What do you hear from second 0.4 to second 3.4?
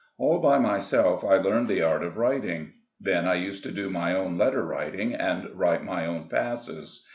myself I learned the art of writing. Then I